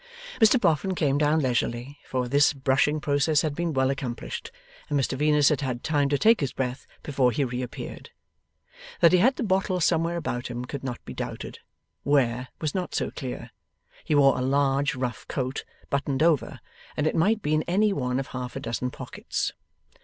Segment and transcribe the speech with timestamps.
[0.39, 4.51] Mr Boffin came down leisurely, for this brushing process had been well accomplished,
[4.89, 8.09] and Mr Venus had had time to take his breath, before he reappeared.
[9.01, 11.59] That he had the bottle somewhere about him could not be doubted;
[12.01, 13.51] where, was not so clear.
[14.03, 16.61] He wore a large rough coat, buttoned over,
[16.97, 19.53] and it might be in any one of half a dozen pockets.